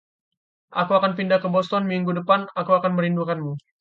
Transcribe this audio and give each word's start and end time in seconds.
"Aku 0.81 0.91
akan 0.99 1.11
pindah 1.17 1.37
ke 1.37 1.45
Boston 1.55 1.83
minggu 1.91 2.09
depan." 2.19 2.41
"Aku 2.61 2.71
akan 2.79 2.91
merindukanmu." 2.97 3.51